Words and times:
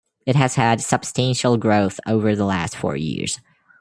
It 0.25 0.35
has 0.35 0.55
had 0.55 0.81
substantial 0.81 1.57
growth 1.57 1.99
over 2.07 2.35
the 2.35 2.45
last 2.45 2.75
four 2.75 2.95
years. 2.95 3.39